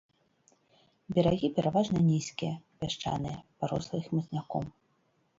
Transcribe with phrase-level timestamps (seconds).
[1.17, 2.53] Берагі пераважна нізкія,
[2.83, 4.65] пясчаныя, парослыя хмызняком.